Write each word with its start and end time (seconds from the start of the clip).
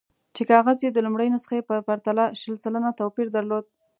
چې 0.35 0.41
کاغذ 0.51 0.77
یې 0.85 0.89
د 0.93 0.97
لومړۍ 1.05 1.27
نسخې 1.35 1.59
په 1.69 1.75
پرتله 1.87 2.23
شل 2.41 2.55
سلنه 2.63 2.89
توپیر 2.99 3.27
درلود. 3.35 3.65